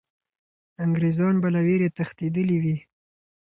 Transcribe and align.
انګریزان 0.83 1.35
به 1.41 1.49
له 1.55 1.61
ویرې 1.67 1.89
تښتېدلي 1.97 2.57
وي. 2.63 2.77